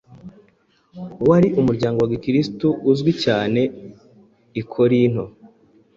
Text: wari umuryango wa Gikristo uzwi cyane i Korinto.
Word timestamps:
wari 1.29 1.47
umuryango 1.59 1.97
wa 2.01 2.09
Gikristo 2.13 2.67
uzwi 2.91 3.11
cyane 3.23 3.61
i 4.61 4.63
Korinto. 4.73 5.23